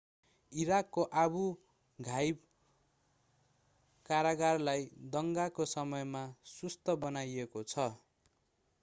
इराकको 0.51 1.03
Abu 1.23 1.41
Ghraib 1.99 2.39
कारागारलाई 4.09 4.89
दंगाको 5.13 5.69
समयमा 5.71 6.25
सुस्त 6.53 6.97
बनाइएको 7.01 7.67
छ 7.67 7.91